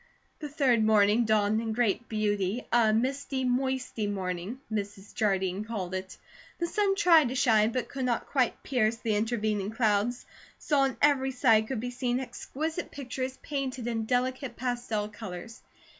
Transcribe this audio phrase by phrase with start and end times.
[0.39, 5.13] The third morning dawned in great beauty, a "misty, moisty morning," Mrs.
[5.13, 6.17] Jardine called it.
[6.57, 10.25] The sun tried to shine but could not quite pierce the intervening clouds,
[10.57, 15.61] so on every side could be seen exquisite pictures painted in delicate pastel colours.